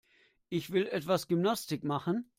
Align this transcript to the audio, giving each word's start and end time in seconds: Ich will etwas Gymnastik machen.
Ich 0.49 0.71
will 0.71 0.87
etwas 0.87 1.27
Gymnastik 1.27 1.83
machen. 1.83 2.25